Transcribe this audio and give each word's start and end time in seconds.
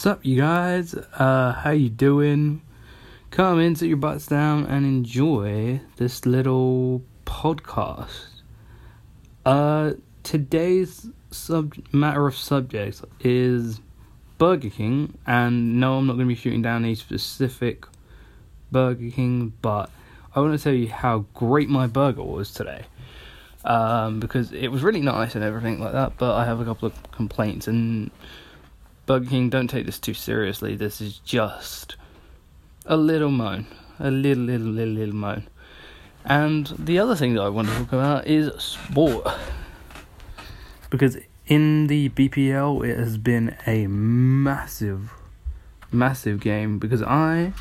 Sup, 0.00 0.24
you 0.24 0.36
guys? 0.36 0.94
Uh, 0.94 1.50
how 1.54 1.72
you 1.72 1.88
doing? 1.88 2.62
Come 3.32 3.58
in, 3.58 3.74
sit 3.74 3.88
your 3.88 3.96
butts 3.96 4.28
down, 4.28 4.64
and 4.66 4.86
enjoy 4.86 5.80
this 5.96 6.24
little 6.24 7.02
podcast. 7.26 8.28
Uh, 9.44 9.94
today's 10.22 11.08
sub 11.32 11.74
matter 11.90 12.28
of 12.28 12.36
subjects 12.36 13.02
is 13.18 13.80
Burger 14.38 14.70
King, 14.70 15.18
and 15.26 15.80
no, 15.80 15.98
I'm 15.98 16.06
not 16.06 16.12
going 16.12 16.28
to 16.28 16.32
be 16.32 16.40
shooting 16.40 16.62
down 16.62 16.84
a 16.84 16.94
specific 16.94 17.84
Burger 18.70 19.10
King, 19.10 19.52
but 19.62 19.90
I 20.32 20.38
want 20.38 20.56
to 20.56 20.62
tell 20.62 20.74
you 20.74 20.90
how 20.90 21.26
great 21.34 21.68
my 21.68 21.88
burger 21.88 22.22
was 22.22 22.52
today. 22.52 22.84
Um, 23.64 24.20
because 24.20 24.52
it 24.52 24.68
was 24.68 24.84
really 24.84 25.00
nice 25.00 25.34
and 25.34 25.42
everything 25.42 25.80
like 25.80 25.90
that, 25.90 26.18
but 26.18 26.36
I 26.36 26.44
have 26.44 26.60
a 26.60 26.64
couple 26.64 26.86
of 26.86 27.10
complaints 27.10 27.66
and 27.66 28.12
Burger 29.08 29.30
King, 29.30 29.48
don't 29.48 29.68
take 29.68 29.86
this 29.86 29.98
too 29.98 30.12
seriously. 30.12 30.76
This 30.76 31.00
is 31.00 31.16
just 31.20 31.96
a 32.84 32.94
little 32.94 33.30
moan, 33.30 33.66
a 33.98 34.10
little, 34.10 34.44
little, 34.44 34.66
little, 34.66 34.92
little 34.92 35.14
moan. 35.14 35.48
And 36.26 36.66
the 36.78 36.98
other 36.98 37.16
thing 37.16 37.32
that 37.32 37.40
I 37.40 37.48
want 37.48 37.68
to 37.68 37.74
talk 37.74 37.94
about 37.94 38.26
is 38.26 38.52
sport, 38.62 39.26
because 40.90 41.16
in 41.46 41.86
the 41.86 42.10
BPL 42.10 42.86
it 42.86 42.98
has 42.98 43.16
been 43.16 43.56
a 43.66 43.86
massive, 43.86 45.10
massive 45.90 46.40
game. 46.40 46.78
Because 46.78 47.02
I 47.02 47.54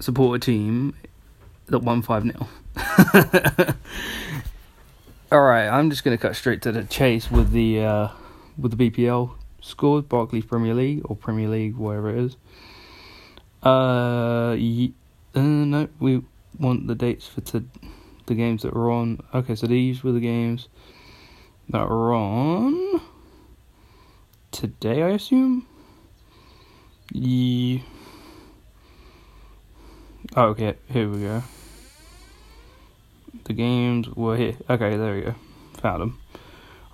support 0.00 0.42
a 0.42 0.44
team 0.44 0.96
that 1.66 1.78
won 1.78 2.02
five 2.02 2.24
0 2.24 2.48
All 5.30 5.42
right, 5.42 5.68
I'm 5.68 5.88
just 5.88 6.02
gonna 6.02 6.18
cut 6.18 6.34
straight 6.34 6.62
to 6.62 6.72
the 6.72 6.82
chase 6.82 7.30
with 7.30 7.52
the 7.52 7.80
uh, 7.84 8.08
with 8.58 8.76
the 8.76 8.90
BPL 8.90 9.37
scored 9.60 10.08
Barclays 10.08 10.44
Premier 10.44 10.74
League 10.74 11.02
or 11.04 11.16
Premier 11.16 11.48
League, 11.48 11.76
whatever 11.76 12.10
it 12.10 12.18
is. 12.18 12.36
Uh, 13.62 14.56
uh, 15.34 15.40
no, 15.40 15.88
we 15.98 16.22
want 16.58 16.86
the 16.86 16.94
dates 16.94 17.26
for 17.26 17.40
to- 17.40 17.64
the 18.26 18.34
games 18.34 18.62
that 18.62 18.74
were 18.74 18.90
on. 18.90 19.20
Okay, 19.34 19.54
so 19.54 19.66
these 19.66 20.04
were 20.04 20.12
the 20.12 20.20
games 20.20 20.68
that 21.68 21.88
were 21.88 22.14
on 22.14 23.00
today, 24.52 25.02
I 25.02 25.10
assume. 25.10 25.66
Ye- 27.12 27.82
oh, 30.36 30.48
okay, 30.48 30.74
here 30.88 31.08
we 31.08 31.20
go. 31.20 31.42
The 33.44 33.52
games 33.54 34.08
were 34.10 34.36
here. 34.36 34.56
Okay, 34.68 34.96
there 34.96 35.14
we 35.14 35.20
go. 35.22 35.34
Found 35.80 36.02
them. 36.02 36.18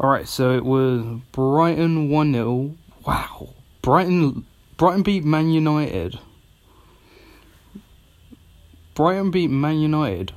Alright, 0.00 0.28
so 0.28 0.50
it 0.56 0.64
was 0.64 1.20
Brighton 1.33 2.09
1 2.11 2.33
0. 2.33 2.75
Wow. 3.06 3.55
Brighton 3.81 4.45
Brighton 4.77 5.03
beat 5.03 5.25
Man 5.25 5.50
United. 5.50 6.19
Brighton 8.95 9.31
beat 9.31 9.50
Man 9.50 9.78
United. 9.78 10.33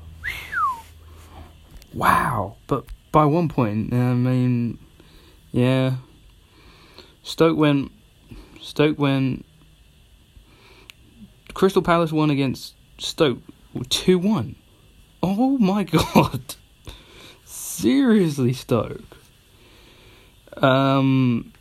Wow. 1.94 2.58
But 2.68 2.86
by 3.12 3.26
one 3.26 3.50
point, 3.50 3.94
I 3.94 4.14
mean, 4.14 4.78
yeah. 5.52 5.96
Stoke 7.24 7.58
went. 7.58 7.92
Stoke 8.62 9.00
went. 9.00 9.46
Crystal 11.56 11.82
Palace 11.82 12.12
won 12.12 12.30
against 12.30 12.76
Stoke 13.00 13.40
2 13.90 14.20
1. 14.20 14.56
Oh 15.24 15.58
my 15.58 15.84
god. 16.14 16.56
Seriously, 17.44 18.54
Stoke. 18.54 19.17
Um, 20.62 21.54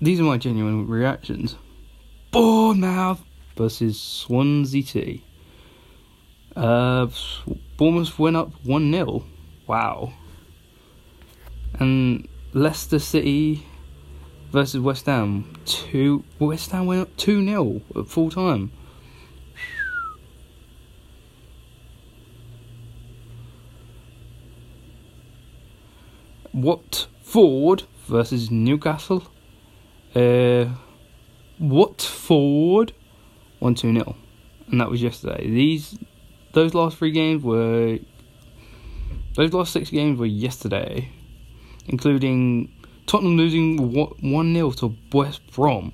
these 0.00 0.20
are 0.20 0.24
my 0.24 0.38
genuine 0.38 0.86
reactions. 0.86 1.56
Bournemouth 2.30 3.22
versus 3.56 4.00
Swansea 4.00 4.82
City. 4.82 5.24
Uh, 6.56 7.08
Bournemouth 7.76 8.18
went 8.18 8.36
up 8.36 8.52
1 8.64 8.92
0. 8.92 9.24
Wow. 9.66 10.12
And 11.74 12.28
Leicester 12.52 12.98
City 12.98 13.64
versus 14.50 14.80
West 14.80 15.06
Ham. 15.06 15.52
Two, 15.64 16.24
West 16.38 16.70
Ham 16.72 16.86
went 16.86 17.02
up 17.02 17.16
2 17.16 17.44
0 17.44 17.82
at 17.96 18.08
full 18.08 18.30
time. 18.30 18.72
Watford 27.32 27.86
versus 28.08 28.50
Newcastle. 28.50 29.22
Uh, 30.16 30.66
Watford 31.60 32.92
one 33.60 33.74
two 33.74 33.92
0 33.92 34.16
and 34.68 34.80
that 34.80 34.90
was 34.90 35.00
yesterday. 35.00 35.48
These 35.48 35.98
those 36.52 36.74
last 36.74 36.98
three 36.98 37.12
games 37.12 37.44
were 37.44 37.98
those 39.36 39.52
last 39.52 39.72
six 39.72 39.90
games 39.90 40.18
were 40.18 40.26
yesterday, 40.26 41.08
including 41.86 42.72
Tottenham 43.06 43.36
losing 43.36 43.92
one 43.92 44.54
0 44.54 44.72
to 44.72 44.96
West 45.12 45.46
Brom. 45.52 45.92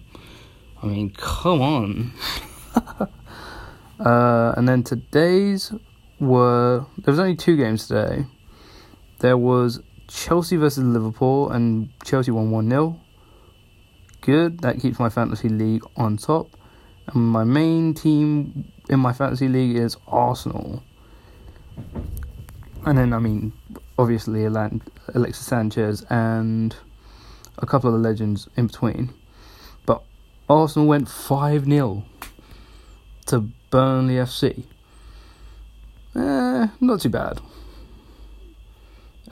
I 0.82 0.86
mean, 0.86 1.10
come 1.10 1.60
on. 1.60 2.12
uh, 4.00 4.54
and 4.56 4.66
then 4.66 4.84
today's 4.84 5.72
were 6.18 6.86
there 6.96 7.12
was 7.12 7.18
only 7.18 7.36
two 7.36 7.58
games 7.58 7.88
today. 7.88 8.24
There 9.18 9.36
was 9.36 9.82
Chelsea 10.08 10.56
versus 10.56 10.84
Liverpool, 10.84 11.50
and 11.50 11.88
Chelsea 12.04 12.30
won 12.30 12.50
1 12.50 12.68
0. 12.68 13.00
Good, 14.20 14.60
that 14.60 14.80
keeps 14.80 14.98
my 14.98 15.08
fantasy 15.08 15.48
league 15.48 15.82
on 15.96 16.16
top. 16.16 16.50
And 17.08 17.22
my 17.28 17.44
main 17.44 17.94
team 17.94 18.72
in 18.88 19.00
my 19.00 19.12
fantasy 19.12 19.48
league 19.48 19.76
is 19.76 19.96
Arsenal. 20.06 20.82
And 22.84 22.98
then, 22.98 23.12
I 23.12 23.18
mean, 23.18 23.52
obviously, 23.98 24.44
Alexis 24.44 25.46
Sanchez 25.46 26.04
and 26.10 26.74
a 27.58 27.66
couple 27.66 27.88
of 27.88 27.94
the 27.94 28.08
legends 28.08 28.48
in 28.56 28.66
between. 28.66 29.12
But 29.84 30.02
Arsenal 30.48 30.88
went 30.88 31.08
5 31.08 31.64
0 31.64 32.04
to 33.26 33.40
Burnley 33.70 34.14
FC. 34.14 34.64
Eh, 36.14 36.68
not 36.80 37.00
too 37.00 37.10
bad. 37.10 37.40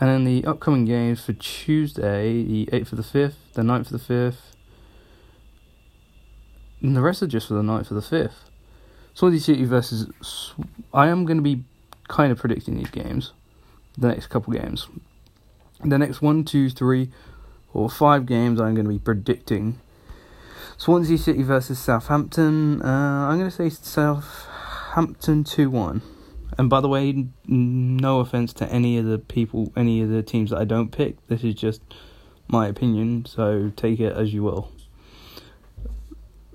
And 0.00 0.10
then 0.10 0.24
the 0.24 0.44
upcoming 0.44 0.84
games 0.84 1.24
for 1.24 1.32
Tuesday, 1.34 2.42
the 2.42 2.66
8th 2.66 2.92
of 2.92 2.98
the 2.98 3.18
5th, 3.18 3.34
the 3.52 3.62
9th 3.62 3.92
of 3.92 4.06
the 4.06 4.14
5th, 4.14 4.54
and 6.82 6.96
the 6.96 7.00
rest 7.00 7.22
are 7.22 7.26
just 7.26 7.48
for 7.48 7.54
the 7.54 7.62
9th 7.62 7.90
of 7.90 7.96
the 7.96 8.16
5th. 8.16 8.50
Swansea 9.14 9.40
City 9.40 9.64
versus. 9.64 10.52
I 10.92 11.08
am 11.08 11.24
going 11.24 11.36
to 11.36 11.42
be 11.42 11.62
kind 12.08 12.32
of 12.32 12.38
predicting 12.38 12.76
these 12.76 12.90
games, 12.90 13.32
the 13.96 14.08
next 14.08 14.26
couple 14.26 14.52
games. 14.52 14.88
The 15.84 15.98
next 15.98 16.20
one, 16.20 16.44
two, 16.44 16.68
three, 16.68 17.10
or 17.72 17.88
five 17.88 18.26
games 18.26 18.60
I'm 18.60 18.74
going 18.74 18.86
to 18.86 18.92
be 18.92 18.98
predicting. 18.98 19.80
Swansea 20.76 21.16
City 21.16 21.42
versus 21.42 21.78
Southampton. 21.78 22.82
Uh, 22.82 23.28
I'm 23.28 23.38
going 23.38 23.50
to 23.50 23.56
say 23.56 23.70
Southampton 23.70 25.44
2 25.44 25.70
1. 25.70 26.02
And 26.56 26.70
by 26.70 26.80
the 26.80 26.88
way, 26.88 27.26
no 27.46 28.20
offense 28.20 28.52
to 28.54 28.68
any 28.70 28.96
of 28.98 29.06
the 29.06 29.18
people, 29.18 29.72
any 29.76 30.02
of 30.02 30.08
the 30.08 30.22
teams 30.22 30.50
that 30.50 30.58
I 30.58 30.64
don't 30.64 30.90
pick. 30.90 31.26
This 31.26 31.42
is 31.42 31.54
just 31.54 31.82
my 32.48 32.68
opinion, 32.68 33.24
so 33.24 33.72
take 33.76 33.98
it 34.00 34.12
as 34.12 34.32
you 34.32 34.42
will. 34.42 34.70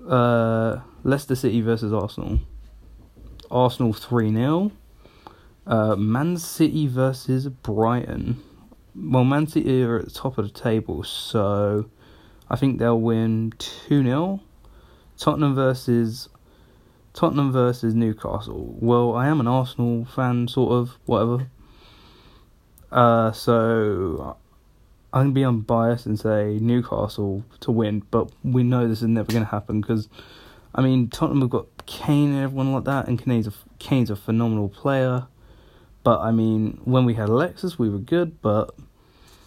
Uh, 0.08 0.80
Leicester 1.04 1.34
City 1.34 1.60
versus 1.60 1.92
Arsenal. 1.92 2.40
Arsenal 3.50 3.92
3 3.92 4.32
0. 4.32 4.72
Uh, 5.66 5.96
Man 5.96 6.36
City 6.38 6.86
versus 6.86 7.48
Brighton. 7.48 8.42
Well, 8.94 9.24
Man 9.24 9.46
City 9.46 9.82
are 9.82 9.98
at 9.98 10.06
the 10.06 10.10
top 10.10 10.38
of 10.38 10.52
the 10.52 10.58
table, 10.58 11.04
so 11.04 11.90
I 12.48 12.56
think 12.56 12.78
they'll 12.78 13.00
win 13.00 13.52
2 13.58 14.02
0. 14.02 14.40
Tottenham 15.18 15.54
versus 15.54 16.30
Tottenham 17.12 17.52
versus 17.52 17.94
Newcastle. 17.94 18.76
Well, 18.78 19.14
I 19.14 19.28
am 19.28 19.40
an 19.40 19.46
Arsenal 19.46 20.04
fan, 20.04 20.48
sort 20.48 20.72
of, 20.72 20.98
whatever. 21.06 21.48
Uh, 22.92 23.32
so 23.32 24.36
I'm 25.12 25.22
gonna 25.22 25.32
be 25.32 25.44
unbiased 25.44 26.06
and 26.06 26.18
say 26.18 26.58
Newcastle 26.60 27.44
to 27.60 27.70
win, 27.70 28.02
but 28.10 28.30
we 28.44 28.62
know 28.62 28.86
this 28.86 29.02
is 29.02 29.08
never 29.08 29.32
gonna 29.32 29.44
happen 29.44 29.80
because, 29.80 30.08
I 30.74 30.82
mean, 30.82 31.08
Tottenham 31.08 31.40
have 31.42 31.50
got 31.50 31.66
Kane 31.86 32.32
and 32.32 32.44
everyone 32.44 32.72
like 32.72 32.84
that, 32.84 33.08
and 33.08 33.22
Kane's 33.22 33.46
a, 33.46 33.52
Kane's 33.78 34.10
a 34.10 34.16
phenomenal 34.16 34.68
player. 34.68 35.26
But 36.02 36.20
I 36.20 36.30
mean, 36.30 36.80
when 36.84 37.04
we 37.04 37.14
had 37.14 37.28
Alexis, 37.28 37.78
we 37.78 37.90
were 37.90 37.98
good, 37.98 38.40
but 38.40 38.74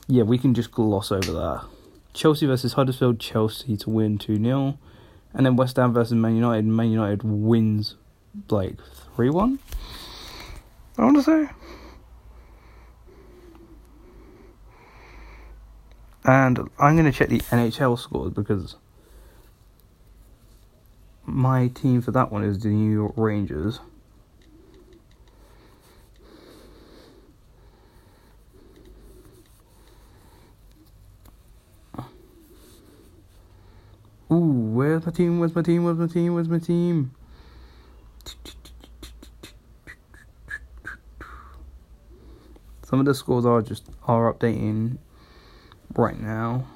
yeah, 0.07 0.23
we 0.23 0.37
can 0.37 0.53
just 0.53 0.71
gloss 0.71 1.11
over 1.11 1.31
that. 1.31 1.65
Chelsea 2.13 2.45
versus 2.45 2.73
Huddersfield, 2.73 3.19
Chelsea 3.19 3.75
to 3.77 3.89
win 3.89 4.17
2 4.17 4.37
0. 4.37 4.77
And 5.33 5.45
then 5.45 5.55
West 5.55 5.77
Ham 5.77 5.93
versus 5.93 6.13
Man 6.13 6.35
United, 6.35 6.65
Man 6.65 6.91
United 6.91 7.23
wins 7.23 7.95
like 8.49 8.77
3 9.15 9.29
1. 9.29 9.59
I 10.97 11.03
want 11.03 11.17
to 11.17 11.23
say. 11.23 11.49
And 16.25 16.69
I'm 16.79 16.95
going 16.95 17.05
to 17.05 17.11
check 17.11 17.29
the 17.29 17.39
NHL 17.39 17.99
scores 17.99 18.31
because 18.31 18.77
my 21.25 21.67
team 21.67 22.01
for 22.01 22.11
that 22.11 22.31
one 22.31 22.43
is 22.43 22.59
the 22.59 22.69
New 22.69 22.93
York 22.93 23.13
Rangers. 23.17 23.79
Ooh, 34.31 34.79
where's 34.93 35.05
my 35.05 35.11
team? 35.11 35.39
Where's 35.39 35.55
my 35.55 35.61
team? 35.61 35.83
Where's 35.83 35.97
my 35.97 36.07
team? 36.07 36.33
Where's 36.35 36.49
my 36.49 36.59
team? 36.59 37.15
Some 42.83 42.99
of 42.99 43.05
the 43.05 43.15
scores 43.15 43.45
are 43.45 43.61
just 43.61 43.89
are 44.07 44.31
updating 44.31 44.97
right 45.95 46.19
now. 46.19 46.67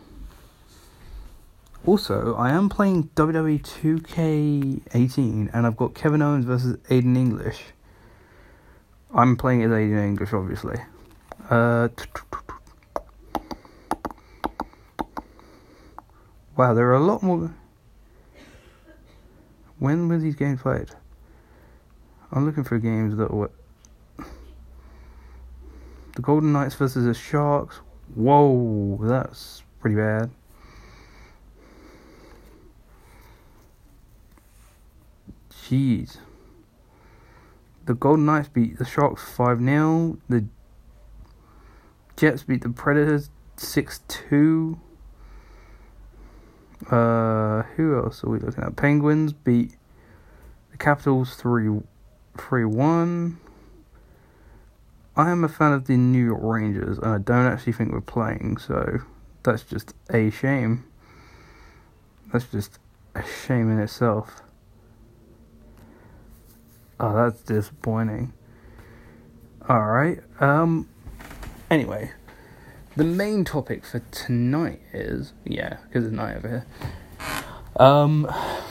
Also, 1.86 2.36
I 2.36 2.50
am 2.50 2.70
playing 2.70 3.10
WWE 3.16 3.62
2K18 3.62 5.52
and 5.54 5.68
I've 5.68 5.78
got 5.78 5.94
Kevin 5.94 6.22
Owens 6.24 6.46
versus 6.46 6.78
Aiden 6.90 7.16
English. 7.16 7.62
I'm 9.14 9.38
playing 9.38 9.64
as 9.64 9.70
Aiden 9.72 10.04
English, 10.04 10.34
obviously. 10.34 10.80
Uh, 11.50 11.90
wow, 16.58 16.74
there 16.74 16.90
are 16.90 16.96
a 16.96 17.00
lot 17.00 17.22
more. 17.22 17.54
When 19.80 20.08
were 20.08 20.18
these 20.18 20.36
games 20.36 20.62
played? 20.62 20.90
I'm 22.32 22.46
looking 22.46 22.64
for 22.64 22.80
games 22.80 23.16
that 23.18 23.32
were. 23.32 23.52
The 26.16 26.22
Golden 26.22 26.52
Knights 26.52 26.76
versus 26.76 27.06
the 27.06 27.14
Sharks. 27.14 27.80
Whoa, 28.16 28.98
that's 29.02 29.64
pretty 29.80 29.96
bad. 29.96 30.32
Jeez. 35.52 36.18
The 37.86 37.94
Golden 37.94 38.26
Knights 38.26 38.50
beat 38.50 38.80
the 38.80 38.86
Sharks 38.86 39.24
5 39.24 39.64
0. 39.64 40.18
The 40.28 40.46
Jets 42.16 42.44
beat 42.44 42.64
the 42.64 42.70
Predators 42.70 43.30
6 43.58 44.02
2. 44.08 44.80
Uh, 46.90 47.64
who 47.76 47.98
else 47.98 48.24
are 48.24 48.30
we 48.30 48.40
looking 48.40 48.64
at? 48.64 48.76
Penguins 48.76 49.34
beat 49.34 49.76
the 50.72 50.78
Capitals 50.78 51.36
3 51.36 51.82
3 52.38 52.66
1. 52.66 53.40
I 55.18 55.32
am 55.32 55.44
a 55.44 55.50
fan 55.50 55.74
of 55.74 55.88
the 55.88 55.98
New 55.98 56.24
York 56.24 56.42
Rangers, 56.42 56.98
and 57.00 57.08
I 57.08 57.18
don't 57.18 57.46
actually 57.48 57.74
think 57.74 57.92
we're 57.92 58.02
playing, 58.02 58.58
so 58.58 59.00
that's 59.44 59.64
just 59.64 59.94
a 60.12 60.30
shame. 60.30 60.86
That's 62.32 62.46
just 62.46 62.78
a 63.16 63.24
shame 63.24 63.72
in 63.72 63.80
itself. 63.80 64.42
Oh, 67.00 67.16
that's 67.16 67.42
disappointing. 67.42 68.34
Alright, 69.70 70.20
um, 70.40 70.88
anyway, 71.70 72.12
the 72.98 73.04
main 73.04 73.46
topic 73.46 73.86
for 73.86 74.00
tonight 74.12 74.82
is, 74.92 75.34
yeah, 75.46 75.78
because 75.84 76.06
it's 76.06 76.16
night 76.16 76.38
over 76.38 76.50
here, 76.50 76.66
um, 77.76 78.28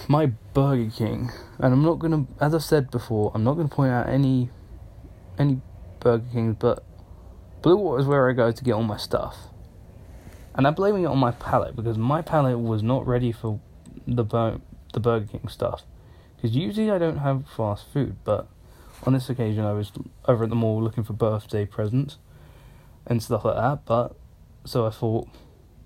my 0.09 0.27
Burger 0.53 0.91
King. 0.91 1.31
And 1.59 1.73
I'm 1.73 1.83
not 1.85 2.01
gonna, 2.01 2.27
as 2.41 2.53
I 2.53 2.59
said 2.59 2.91
before, 2.91 3.31
I'm 3.35 3.45
not 3.45 3.55
gonna 3.55 3.69
point 3.69 3.93
out 3.93 4.09
any, 4.09 4.51
any 5.39 5.61
Burger 6.01 6.25
Kings, 6.33 6.57
but 6.59 6.83
Bluewater 7.63 8.01
is 8.01 8.07
where 8.07 8.29
I 8.29 8.33
go 8.33 8.51
to 8.51 8.65
get 8.65 8.73
all 8.73 8.83
my 8.83 8.97
stuff. 8.97 9.37
And 10.57 10.67
I'm 10.67 10.75
blaming 10.75 11.05
it 11.05 11.07
on 11.07 11.19
my 11.19 11.31
palate 11.31 11.77
because 11.77 11.97
my 11.97 12.21
palate 12.21 12.59
was 12.59 12.83
not 12.83 13.07
ready 13.07 13.31
for 13.31 13.61
the, 14.09 14.25
the 14.93 15.01
Burger 15.01 15.27
King 15.27 15.47
stuff. 15.47 15.85
Because 16.35 16.57
usually 16.57 16.91
I 16.91 16.99
don't 16.99 17.19
have 17.19 17.45
fast 17.49 17.87
food, 17.93 18.17
but 18.25 18.49
on 19.05 19.13
this 19.13 19.31
occasion 19.31 19.65
I 19.65 19.73
was 19.73 19.93
over 20.27 20.45
at 20.45 20.51
the 20.51 20.57
mall 20.57 20.83
looking 20.83 21.05
for 21.05 21.13
birthday 21.13 21.65
presents 21.65 22.19
and 23.07 23.23
stuff 23.23 23.45
like 23.45 23.57
that. 23.57 23.85
But 23.85 24.17
so 24.65 24.87
I 24.87 24.91
thought, 24.91 25.29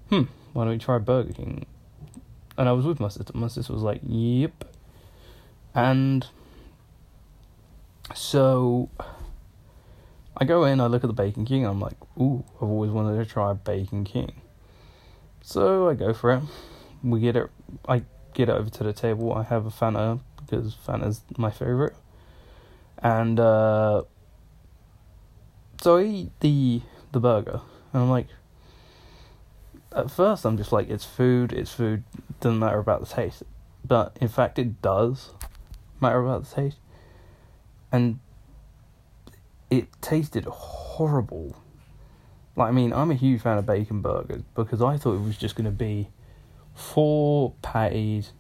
hmm, 0.09 0.23
why 0.53 0.65
don't 0.65 0.73
we 0.73 0.79
try 0.79 0.99
Burger 0.99 1.33
King? 1.33 1.67
And 2.57 2.69
I 2.69 2.73
was 2.73 2.85
with 2.85 3.01
my 3.01 3.09
sister. 3.09 3.33
My 3.35 3.49
sister 3.49 3.73
was 3.73 3.83
like, 3.83 4.01
yep. 4.03 4.65
And 5.75 6.27
so 8.15 8.91
I 10.37 10.45
go 10.45 10.65
in, 10.65 10.81
I 10.81 10.87
look 10.87 11.05
at 11.05 11.07
the 11.07 11.15
Bacon 11.15 11.45
King, 11.45 11.65
I'm 11.65 11.81
like, 11.81 11.97
ooh, 12.19 12.45
I've 12.57 12.69
always 12.69 12.91
wanted 12.91 13.23
to 13.23 13.31
try 13.31 13.53
Bacon 13.53 14.05
King. 14.05 14.33
So 15.43 15.89
I 15.89 15.95
go 15.95 16.13
for 16.13 16.33
it. 16.33 16.43
We 17.03 17.21
get 17.21 17.37
it. 17.37 17.51
I 17.89 18.03
get 18.35 18.49
it 18.49 18.53
over 18.53 18.71
to 18.71 18.85
the 18.85 18.93
table. 18.93 19.33
I 19.33 19.43
have 19.45 19.67
a 19.67 19.71
Fanta 19.71 20.21
because 20.39 20.77
Fanta's 20.87 21.23
my 21.37 21.51
favorite. 21.51 21.95
And 22.99 23.41
uh, 23.41 24.03
so 25.81 25.97
I 25.97 26.05
eat 26.05 26.33
the 26.41 26.83
the 27.13 27.21
burger, 27.21 27.61
and 27.93 28.03
I'm 28.03 28.11
like, 28.11 28.29
at 29.95 30.11
first 30.11 30.45
I'm 30.45 30.57
just 30.57 30.73
like, 30.73 30.89
it's 30.89 31.05
food, 31.05 31.53
it's 31.53 31.73
food, 31.73 32.05
doesn't 32.41 32.59
matter 32.59 32.79
about 32.79 33.01
the 33.01 33.07
taste. 33.07 33.43
But 33.85 34.17
in 34.21 34.29
fact, 34.29 34.59
it 34.59 34.81
does 34.83 35.31
matter 36.01 36.21
about 36.21 36.45
the 36.45 36.55
taste, 36.55 36.79
and 37.91 38.21
it 39.71 39.89
tasted 40.01 40.45
horrible. 40.45 41.57
Like 42.57 42.69
I 42.69 42.73
mean, 42.73 42.93
I'm 42.93 43.11
a 43.11 43.15
huge 43.15 43.41
fan 43.41 43.59
of 43.59 43.67
bacon 43.67 44.01
burgers 44.03 44.43
because 44.55 44.83
I 44.83 44.97
thought 44.97 45.15
it 45.15 45.23
was 45.23 45.37
just 45.37 45.55
gonna 45.55 45.71
be 45.71 46.09
four 46.75 47.55
patties 47.63 48.33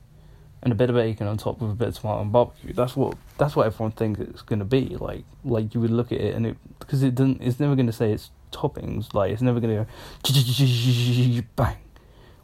and 0.62 0.72
a 0.72 0.76
bit 0.76 0.90
of 0.90 0.96
bacon 0.96 1.26
on 1.26 1.38
top 1.38 1.60
with 1.60 1.70
a 1.70 1.74
bit 1.74 1.88
of 1.88 1.94
tomato 1.94 2.22
and 2.22 2.32
barbecue. 2.32 2.72
That's 2.72 2.96
what 2.96 3.16
that's 3.38 3.56
what 3.56 3.66
everyone 3.66 3.92
thinks 3.92 4.20
it's 4.20 4.42
gonna 4.42 4.64
be. 4.64 4.96
Like 4.96 5.24
like 5.44 5.74
you 5.74 5.80
would 5.80 5.90
look 5.90 6.12
at 6.12 6.20
it 6.20 6.34
and 6.34 6.46
it 6.46 6.56
because 6.90 7.04
it 7.04 7.14
doesn't. 7.14 7.40
It's 7.40 7.60
never 7.60 7.76
gonna 7.76 7.92
say 7.92 8.10
it's 8.10 8.32
toppings. 8.50 9.14
Like 9.14 9.30
it's 9.30 9.42
never 9.42 9.60
gonna 9.60 9.86
go 10.24 11.42
bang 11.56 11.76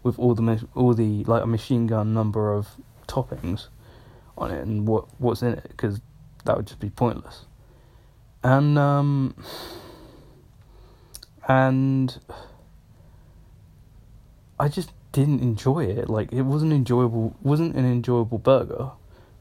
with 0.04 0.20
all 0.20 0.36
the 0.36 0.68
all 0.76 0.94
the 0.94 1.24
like 1.24 1.42
a 1.42 1.48
machine 1.48 1.88
gun 1.88 2.14
number 2.14 2.52
of 2.52 2.68
toppings 3.08 3.66
on 4.38 4.52
it 4.52 4.62
and 4.62 4.86
what 4.86 5.06
what's 5.18 5.42
in 5.42 5.54
it 5.54 5.64
because 5.70 6.00
that 6.44 6.56
would 6.56 6.68
just 6.68 6.78
be 6.78 6.90
pointless. 6.90 7.46
And 8.44 8.78
um 8.78 9.34
and 11.48 12.16
I 14.60 14.68
just 14.68 14.92
didn't 15.10 15.40
enjoy 15.40 15.86
it. 15.86 16.08
Like 16.08 16.32
it 16.32 16.42
wasn't 16.42 16.72
enjoyable. 16.72 17.34
wasn't 17.42 17.74
an 17.74 17.84
enjoyable 17.84 18.38
burger. 18.38 18.92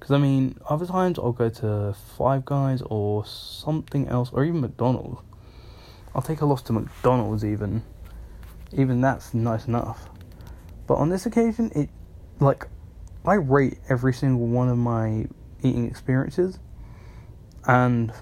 Because 0.05 0.17
I 0.17 0.19
mean, 0.19 0.55
other 0.69 0.85
times 0.85 1.17
I'll 1.17 1.31
go 1.31 1.49
to 1.49 1.95
Five 2.15 2.45
Guys 2.45 2.83
or 2.83 3.25
something 3.25 4.07
else, 4.07 4.29
or 4.31 4.45
even 4.45 4.61
McDonald's. 4.61 5.19
I'll 6.13 6.21
take 6.21 6.41
a 6.41 6.45
loss 6.45 6.61
to 6.63 6.73
McDonald's 6.73 7.43
even. 7.43 7.81
Even 8.71 9.01
that's 9.01 9.33
nice 9.33 9.65
enough. 9.65 10.07
But 10.85 10.97
on 10.97 11.09
this 11.09 11.25
occasion, 11.25 11.71
it 11.73 11.89
like 12.39 12.67
I 13.25 13.33
rate 13.33 13.79
every 13.89 14.13
single 14.13 14.45
one 14.45 14.69
of 14.69 14.77
my 14.77 15.25
eating 15.63 15.87
experiences, 15.87 16.59
and 17.65 18.13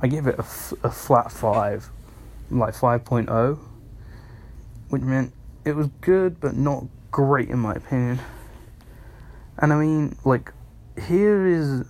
I 0.00 0.06
give 0.06 0.28
it 0.28 0.36
a, 0.36 0.42
f- 0.42 0.74
a 0.84 0.92
flat 0.92 1.32
five, 1.32 1.90
like 2.52 2.74
5.0, 2.74 3.58
which 4.90 5.02
meant 5.02 5.32
it 5.64 5.74
was 5.74 5.88
good, 6.02 6.38
but 6.38 6.54
not 6.54 6.84
great 7.10 7.48
in 7.48 7.58
my 7.58 7.72
opinion. 7.72 8.20
And 9.58 9.72
I 9.72 9.76
mean, 9.76 10.16
like, 10.24 10.52
here 10.98 11.46
is 11.46 11.86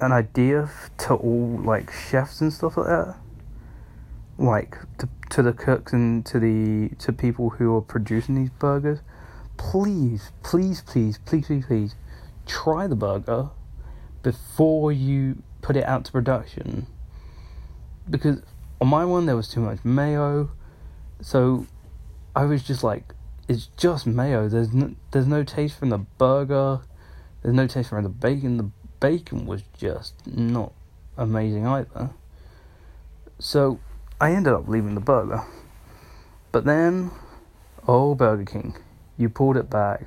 an 0.00 0.12
idea 0.12 0.70
to 0.98 1.14
all 1.14 1.60
like 1.64 1.90
chefs 1.90 2.40
and 2.40 2.52
stuff 2.52 2.76
like 2.76 2.86
that, 2.86 3.16
like 4.38 4.76
to 4.98 5.08
to 5.30 5.42
the 5.42 5.52
cooks 5.52 5.92
and 5.92 6.24
to 6.26 6.38
the 6.38 6.94
to 6.96 7.12
people 7.12 7.50
who 7.50 7.74
are 7.76 7.80
producing 7.80 8.34
these 8.34 8.50
burgers. 8.50 9.00
Please, 9.56 10.32
please, 10.42 10.80
please, 10.80 11.18
please, 11.18 11.46
please, 11.46 11.66
please, 11.66 11.94
try 12.46 12.86
the 12.86 12.96
burger 12.96 13.50
before 14.22 14.90
you 14.90 15.42
put 15.62 15.76
it 15.76 15.84
out 15.84 16.04
to 16.04 16.12
production. 16.12 16.86
Because 18.08 18.42
on 18.80 18.88
my 18.88 19.04
one 19.04 19.26
there 19.26 19.36
was 19.36 19.48
too 19.48 19.60
much 19.60 19.84
mayo, 19.84 20.50
so 21.20 21.66
I 22.34 22.44
was 22.44 22.62
just 22.62 22.82
like, 22.82 23.14
it's 23.48 23.66
just 23.76 24.06
mayo. 24.06 24.48
There's 24.48 24.72
no, 24.72 24.94
there's 25.12 25.26
no 25.26 25.44
taste 25.44 25.78
from 25.78 25.90
the 25.90 25.98
burger. 25.98 26.80
There's 27.44 27.54
no 27.54 27.66
taste 27.66 27.90
from 27.90 28.02
the 28.02 28.08
bacon. 28.08 28.56
The 28.56 28.70
bacon 29.00 29.44
was 29.44 29.62
just 29.76 30.14
not 30.26 30.72
amazing 31.18 31.66
either. 31.66 32.08
So 33.38 33.78
I 34.18 34.32
ended 34.32 34.54
up 34.54 34.66
leaving 34.66 34.94
the 34.94 35.02
burger. 35.02 35.42
But 36.52 36.64
then, 36.64 37.10
oh 37.86 38.14
Burger 38.14 38.46
King, 38.46 38.76
you 39.18 39.28
pulled 39.28 39.58
it 39.58 39.68
back 39.68 40.06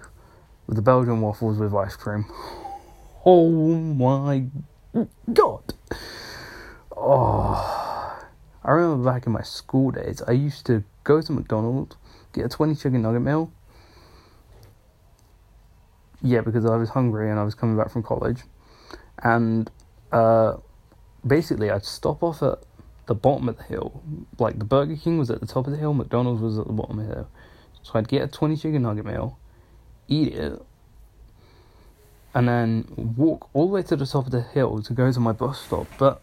with 0.66 0.78
the 0.78 0.82
Belgian 0.82 1.22
waffles 1.22 1.60
with 1.60 1.76
ice 1.76 1.96
cream. 1.96 2.26
Oh 3.24 3.52
my 3.52 4.46
god! 5.32 5.76
Oh, 6.96 8.20
I 8.64 8.72
remember 8.72 9.12
back 9.12 9.28
in 9.28 9.34
my 9.34 9.44
school 9.44 9.92
days, 9.92 10.24
I 10.28 10.32
used 10.32 10.66
to 10.66 10.84
go 11.04 11.22
to 11.22 11.32
McDonald's 11.32 11.98
get 12.34 12.46
a 12.46 12.50
20 12.50 12.76
chicken 12.76 13.02
nugget 13.04 13.22
meal, 13.22 13.52
yeah, 16.28 16.42
because 16.42 16.66
I 16.66 16.76
was 16.76 16.90
hungry 16.90 17.30
and 17.32 17.40
I 17.40 17.44
was 17.44 17.56
coming 17.56 17.78
back 17.78 17.90
from 17.90 18.04
college, 18.04 18.42
and 19.24 19.72
uh, 20.12 20.58
basically 21.26 21.72
I'd 21.72 21.86
stop 21.86 22.22
off 22.22 22.44
at 22.44 22.60
the 23.08 23.16
bottom 23.16 23.48
of 23.50 23.58
the 23.58 23.64
hill. 23.64 24.04
Like 24.38 24.60
the 24.60 24.66
Burger 24.66 24.96
King 24.96 25.18
was 25.18 25.30
at 25.30 25.40
the 25.40 25.48
top 25.48 25.66
of 25.68 25.72
the 25.72 25.80
hill, 25.80 25.94
McDonald's 25.94 26.42
was 26.42 26.60
at 26.60 26.68
the 26.68 26.74
bottom 26.74 27.00
of 27.00 27.08
the 27.08 27.16
hill. 27.16 27.30
So 27.84 27.92
I'd 27.96 28.08
get 28.08 28.22
a 28.22 28.28
twenty 28.28 28.58
chicken 28.58 28.82
nugget 28.82 29.06
meal, 29.06 29.40
eat 30.08 30.34
it, 30.34 30.62
and 32.34 32.48
then 32.48 32.86
walk 33.16 33.50
all 33.54 33.68
the 33.68 33.74
way 33.74 33.84
to 33.84 33.96
the 33.96 34.06
top 34.06 34.26
of 34.26 34.32
the 34.32 34.42
hill 34.42 34.82
to 34.84 34.94
go 34.94 35.12
to 35.12 35.20
my 35.20 35.32
bus 35.32 35.62
stop. 35.62 35.88
But 35.98 36.22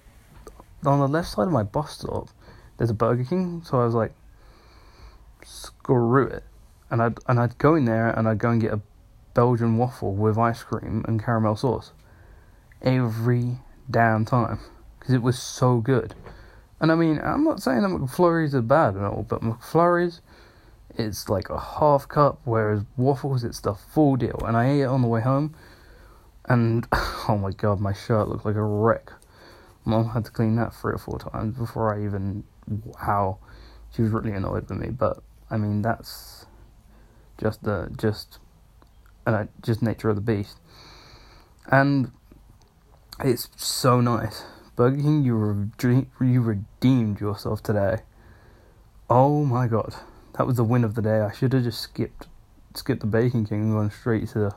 on 0.85 1.01
the 1.01 1.09
left 1.09 1.29
side 1.29 1.47
of 1.47 1.53
my 1.53 1.63
bus 1.63 1.99
stop, 1.99 2.29
there's 2.77 2.91
a 2.91 2.95
Burger 2.95 3.25
King, 3.25 3.63
so 3.65 3.81
I 3.81 3.85
was 3.87 3.95
like, 3.95 4.13
screw 5.43 6.27
it, 6.27 6.45
and 6.91 7.03
I'd 7.03 7.19
and 7.27 7.41
I'd 7.41 7.57
go 7.59 7.75
in 7.75 7.87
there 7.87 8.11
and 8.11 8.29
I'd 8.29 8.39
go 8.39 8.51
and 8.51 8.61
get 8.61 8.73
a 8.73 8.81
Belgian 9.35 9.77
waffle 9.77 10.15
with 10.15 10.39
ice 10.39 10.63
cream 10.63 11.05
and 11.07 11.23
caramel 11.23 11.57
sauce 11.57 11.93
every 12.83 13.59
damn 13.91 14.25
time 14.25 14.61
because 14.99 15.15
it 15.15 15.23
was 15.23 15.39
so 15.39 15.81
good. 15.81 16.15
And 16.81 16.91
I 16.91 16.95
mean, 16.95 17.21
I'm 17.23 17.45
not 17.45 17.63
saying 17.63 17.83
that 17.83 17.89
McFlurries 17.89 18.55
are 18.55 18.63
bad 18.63 18.97
at 18.97 19.03
all, 19.03 19.25
but 19.29 19.43
McFlurries, 19.43 20.21
it's 20.97 21.29
like 21.29 21.51
a 21.51 21.59
half 21.59 22.09
cup, 22.09 22.41
whereas 22.45 22.83
waffles, 22.97 23.45
it's 23.45 23.61
the 23.61 23.75
full 23.75 24.17
deal. 24.17 24.41
And 24.47 24.57
I 24.57 24.71
ate 24.71 24.81
it 24.81 24.87
on 24.87 25.03
the 25.03 25.09
way 25.09 25.21
home, 25.21 25.55
and 26.47 26.87
oh 26.93 27.39
my 27.41 27.53
god, 27.53 27.81
my 27.81 27.93
shirt 27.93 28.29
looked 28.29 28.45
like 28.45 28.57
a 28.57 28.63
wreck. 28.63 29.13
Mom 29.85 30.11
had 30.11 30.25
to 30.25 30.31
clean 30.31 30.57
that 30.57 30.75
three 30.75 30.95
or 30.95 30.99
four 30.99 31.19
times 31.19 31.57
before 31.57 31.95
I 31.95 32.05
even. 32.05 32.45
Wow, 32.67 33.39
she 33.95 34.03
was 34.03 34.11
really 34.11 34.33
annoyed 34.33 34.69
with 34.69 34.79
me. 34.79 34.89
But 34.89 35.23
I 35.51 35.59
mean, 35.59 35.83
that's 35.83 36.47
just 37.39 37.63
the 37.65 37.91
just, 37.97 38.39
uh, 39.27 39.45
just 39.63 39.83
nature 39.83 40.11
of 40.11 40.17
the 40.17 40.23
beast. 40.23 40.59
And 41.71 42.13
it's 43.21 43.49
so 43.57 44.01
nice. 44.01 44.45
Burger 44.77 44.97
King, 44.97 45.23
you 45.23 45.37
re- 45.37 46.07
you 46.21 46.41
redeemed 46.41 47.21
yourself 47.21 47.63
today. 47.63 47.99
Oh 49.09 49.45
my 49.45 49.69
god, 49.69 49.95
that 50.37 50.47
was 50.47 50.57
the 50.57 50.65
win 50.65 50.85
of 50.85 50.95
the 50.95 51.03
day. 51.03 51.21
I 51.21 51.33
should 51.33 51.53
have 51.53 51.63
just 51.63 51.81
skipped 51.81 52.27
skipped 52.75 53.01
the 53.01 53.07
Bacon 53.07 53.47
King 53.47 53.63
and 53.63 53.73
gone 53.73 53.91
straight 53.91 54.29
to 54.31 54.55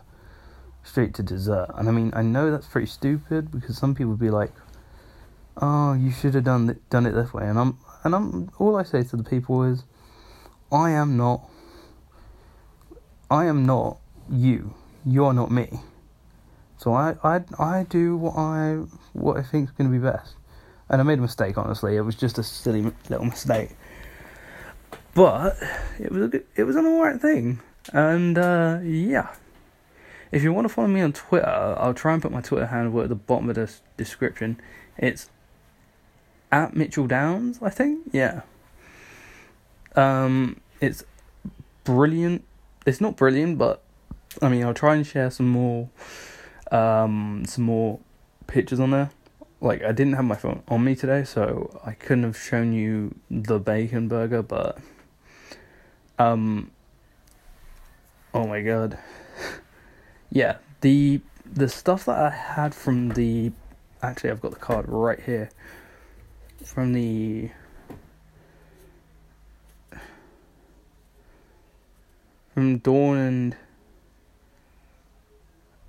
straight 0.83 1.13
to 1.15 1.23
dessert. 1.23 1.67
And 1.75 1.87
I 1.87 1.91
mean, 1.91 2.11
I 2.15 2.23
know 2.23 2.49
that's 2.49 2.65
pretty 2.65 2.87
stupid 2.87 3.51
because 3.51 3.77
some 3.77 3.93
people 3.93 4.11
would 4.11 4.19
be 4.19 4.31
like, 4.31 4.53
"Oh, 5.61 5.93
you 5.93 6.09
should 6.09 6.33
have 6.33 6.45
done 6.45 6.67
th- 6.67 6.79
done 6.89 7.05
it 7.05 7.11
this 7.11 7.31
way." 7.31 7.47
And 7.47 7.59
I'm 7.59 7.77
and 8.03 8.15
I'm 8.15 8.51
all 8.57 8.75
I 8.75 8.83
say 8.83 9.03
to 9.03 9.15
the 9.15 9.23
people 9.23 9.63
is, 9.63 9.83
I 10.71 10.91
am 10.91 11.15
not. 11.15 11.47
I 13.29 13.45
am 13.45 13.65
not 13.65 13.99
you. 14.31 14.73
You 15.05 15.25
are 15.25 15.33
not 15.33 15.51
me. 15.51 15.79
So 16.77 16.93
I, 16.93 17.15
I, 17.23 17.41
I 17.57 17.83
do 17.89 18.15
what 18.17 18.37
I 18.37 18.83
what 19.13 19.37
I 19.37 19.43
think 19.43 19.69
is 19.69 19.75
going 19.75 19.91
to 19.91 19.97
be 19.97 20.03
best. 20.03 20.35
And 20.89 21.01
I 21.01 21.03
made 21.03 21.19
a 21.19 21.21
mistake, 21.21 21.57
honestly. 21.57 21.97
It 21.97 22.01
was 22.01 22.15
just 22.15 22.37
a 22.37 22.43
silly 22.43 22.93
little 23.09 23.25
mistake, 23.25 23.71
but 25.13 25.57
it 25.99 26.11
was 26.11 26.23
a 26.23 26.27
good, 26.27 26.45
it 26.55 26.63
was 26.63 26.75
an 26.75 26.85
alright 26.85 27.19
thing. 27.19 27.59
And 27.93 28.37
uh, 28.37 28.79
yeah, 28.83 29.33
if 30.31 30.43
you 30.43 30.53
want 30.53 30.67
to 30.67 30.73
follow 30.73 30.87
me 30.87 31.01
on 31.01 31.13
Twitter, 31.13 31.47
I'll 31.47 31.93
try 31.93 32.13
and 32.13 32.21
put 32.21 32.31
my 32.31 32.41
Twitter 32.41 32.67
handle 32.67 33.01
at 33.01 33.09
the 33.09 33.15
bottom 33.15 33.49
of 33.49 33.55
the 33.55 33.71
description. 33.97 34.59
It's 34.97 35.29
at 36.51 36.75
Mitchell 36.75 37.07
Downs, 37.07 37.59
I 37.61 37.69
think. 37.69 38.09
Yeah. 38.11 38.41
Um, 39.95 40.61
it's 40.79 41.03
brilliant. 41.83 42.43
It's 42.85 43.01
not 43.01 43.17
brilliant, 43.17 43.57
but 43.57 43.83
I 44.41 44.49
mean, 44.49 44.63
I'll 44.63 44.73
try 44.73 44.95
and 44.95 45.05
share 45.05 45.31
some 45.31 45.47
more 45.47 45.89
um, 46.71 47.43
some 47.47 47.63
more 47.63 47.99
pictures 48.47 48.79
on 48.79 48.91
there. 48.91 49.09
Like 49.59 49.83
I 49.83 49.91
didn't 49.91 50.13
have 50.13 50.25
my 50.25 50.35
phone 50.35 50.63
on 50.67 50.83
me 50.83 50.95
today, 50.95 51.23
so 51.23 51.79
I 51.85 51.93
couldn't 51.93 52.23
have 52.23 52.37
shown 52.37 52.73
you 52.73 53.15
the 53.31 53.59
bacon 53.59 54.07
burger, 54.07 54.43
but 54.43 54.77
um 56.19 56.71
oh 58.33 58.45
my 58.45 58.61
god. 58.61 58.99
yeah, 60.29 60.57
the 60.81 61.21
the 61.45 61.69
stuff 61.69 62.05
that 62.05 62.17
I 62.17 62.29
had 62.29 62.75
from 62.75 63.09
the 63.09 63.51
actually 64.01 64.29
I've 64.29 64.41
got 64.41 64.51
the 64.51 64.57
card 64.57 64.85
right 64.87 65.19
here 65.19 65.49
from 66.63 66.93
the 66.93 67.49
from 72.53 72.77
Dawn 72.79 73.17
and 73.17 73.55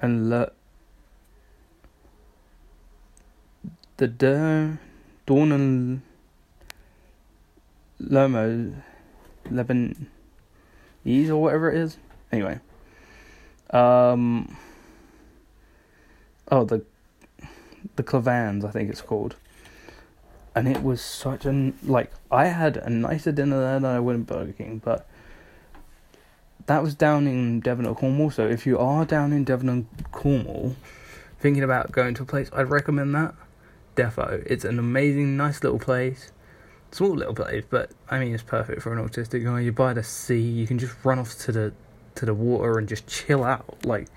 and 0.01 0.31
Le, 0.31 0.53
the 3.97 4.07
Dawn 4.07 5.53
and 5.53 6.03
Lomo 8.01 8.83
Lebanese 9.51 11.29
or 11.29 11.37
whatever 11.37 11.71
it 11.71 11.79
is. 11.79 11.99
Anyway. 12.33 12.61
Um 13.71 14.57
Oh 16.51 16.65
the 16.65 16.85
the 17.97 18.03
Clavans, 18.03 18.65
I 18.65 18.71
think 18.71 18.91
it's 18.91 19.01
called. 19.01 19.37
And 20.55 20.67
it 20.69 20.83
was 20.83 21.01
such 21.01 21.45
an 21.45 21.79
like 21.83 22.13
I 22.31 22.47
had 22.47 22.77
a 22.77 22.91
nicer 22.91 23.33
dinner 23.33 23.61
there 23.61 23.81
than 23.81 23.91
I 23.91 24.01
would 24.01 24.17
in 24.17 24.23
Burger 24.23 24.53
King, 24.53 24.81
but 24.85 25.09
that 26.69 26.83
was 26.83 26.95
down 26.95 27.27
in 27.27 27.61
Devon 27.61 27.87
or 27.87 27.95
Cornwall. 27.95 28.31
So 28.31 28.47
if 28.47 28.67
you 28.67 28.79
are 28.79 29.07
down 29.07 29.33
in 29.33 29.43
Devon 29.43 29.71
and 29.71 29.87
Cornwall, 30.13 30.77
thinking 31.41 31.63
about 31.63 31.93
going 31.93 32.15
to 32.15 32.23
a 32.23 32.27
place, 32.27 32.51
I'd 32.53 32.69
recommend 32.69 33.15
that. 33.15 33.35
Defo. 33.97 34.45
It's 34.47 34.65
an 34.65 34.79
amazing, 34.79 35.37
nice 35.37 35.63
little 35.65 35.79
place. 35.79 36.31
Small 36.93 37.17
little 37.17 37.35
place, 37.35 37.65
but 37.69 37.91
I 38.09 38.19
mean 38.19 38.33
it's 38.33 38.43
perfect 38.43 38.83
for 38.83 38.93
an 38.93 39.07
autistic 39.07 39.45
guy. 39.45 39.61
You're 39.61 39.73
by 39.73 39.95
the 39.95 40.03
sea, 40.03 40.41
you 40.41 40.67
can 40.67 40.79
just 40.79 40.95
run 41.05 41.19
off 41.19 41.37
to 41.41 41.53
the 41.53 41.73
to 42.15 42.27
the 42.27 42.35
water 42.35 42.79
and 42.79 42.87
just 42.87 43.07
chill 43.07 43.45
out. 43.45 43.85
Like 43.85 44.09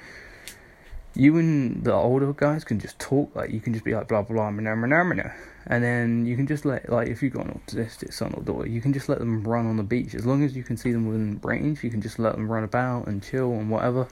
you 1.14 1.38
and 1.38 1.84
the 1.84 1.94
older 1.94 2.32
guys 2.34 2.64
can 2.64 2.80
just 2.80 3.00
talk, 3.00 3.36
like 3.36 3.52
you 3.52 3.60
can 3.60 3.74
just 3.74 3.86
be 3.86 3.94
like 3.94 4.08
blah 4.08 4.22
blah 4.22 4.50
blah 4.50 4.52
blah 4.52 5.14
blah, 5.14 5.32
and 5.68 5.84
then 5.84 6.26
you 6.26 6.36
can 6.36 6.48
just 6.48 6.66
let 6.66 6.90
like 6.90 7.08
if 7.08 7.22
you've 7.22 7.34
got 7.34 7.46
an 7.46 7.60
autistic 7.68 8.14
son 8.14 8.34
or 8.36 8.44
daughter, 8.44 8.68
you 8.68 8.82
can 8.82 8.94
just 8.94 9.10
let 9.10 9.20
them 9.20 9.44
run 9.44 9.68
on 9.68 9.78
the 9.78 9.84
beach 9.84 10.16
as 10.16 10.26
long 10.26 10.44
as 10.44 10.56
you 10.56 10.64
can 10.64 10.78
see 10.78 10.92
them 10.92 11.08
within 11.08 11.40
range. 11.44 11.84
You 11.84 11.90
can 11.90 12.02
just 12.02 12.20
let 12.20 12.34
them 12.34 12.50
run 12.50 12.64
about 12.64 13.08
and 13.08 13.22
chill 13.22 13.52
and 13.52 13.70
whatever. 13.70 14.08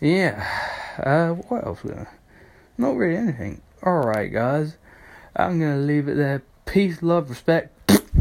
Yeah, 0.00 0.46
uh, 0.98 1.30
what 1.30 1.66
else? 1.66 1.82
We? 1.82 1.92
Not 2.78 2.96
really 2.96 3.16
anything. 3.16 3.62
Alright, 3.82 4.32
guys. 4.32 4.76
I'm 5.34 5.60
to 5.60 5.76
leave 5.76 6.08
it 6.08 6.16
there. 6.16 6.42
Peace, 6.64 7.02
love, 7.02 7.30
respect. 7.30 7.75